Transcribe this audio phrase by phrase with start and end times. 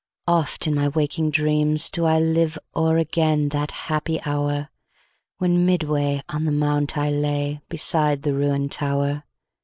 [0.27, 4.71] Oft in my waking dreams do ILive o'er again that happy hour,
[5.37, 9.25] When midway on the mount I lay, Beside the ruin'd tower.